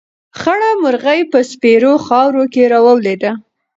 خړه 0.39 0.69
مرغۍ 0.83 1.21
په 1.31 1.39
سپېرو 1.51 1.93
خاورو 2.05 2.43
کې 2.53 2.63
راولوېده. 2.73 3.31